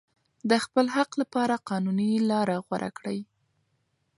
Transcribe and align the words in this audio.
د 0.49 0.51
خپل 0.65 0.85
حق 0.95 1.11
لپاره 1.21 1.55
قانوني 1.69 2.11
لاره 2.29 2.57
غوره 2.65 2.89
کړئ. 2.97 3.19